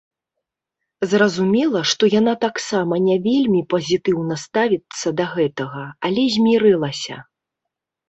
Зразумела, 1.11 1.79
што 1.91 2.03
яна 2.19 2.33
таксама 2.47 2.93
не 3.09 3.19
вельмі 3.27 3.61
пазітыўна 3.77 4.41
ставіцца 4.47 5.07
да 5.23 5.31
гэтага, 5.39 5.89
але 6.11 6.21
змірылася. 6.41 7.15